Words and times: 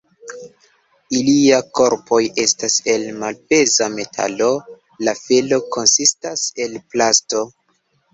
Ilia 1.17 1.57
korpoj 1.79 2.21
estas 2.43 2.77
el 2.93 3.05
malpeza 3.23 3.89
metalo, 3.97 4.47
la 5.09 5.13
felo 5.19 5.61
konsistas 5.77 6.47
el 6.65 6.75
plasto. 6.95 7.45